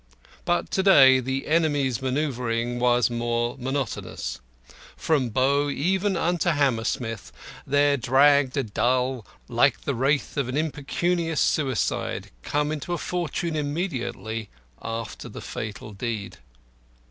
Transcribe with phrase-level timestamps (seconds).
[0.45, 4.39] But to day the enemy's manoeuvring was more monotonous.
[4.97, 7.31] From Bow even unto Hammersmith
[7.67, 12.93] there draggled a dull, wretched vapour, like the wraith of an impecunious suicide come into
[12.93, 14.49] a fortune immediately
[14.81, 16.37] after the fatal deed.